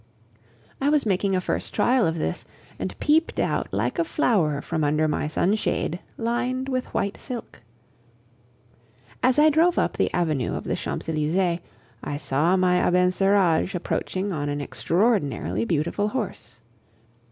[0.81, 2.43] I was making a first trial of this,
[2.79, 7.61] and peeped out like a flower from under my sunshade lined with white silk.
[9.21, 11.59] As I drove up the avenue of the Champs Elysees,
[12.03, 16.59] I saw my Abencerrage approaching on an extraordinarily beautiful horse.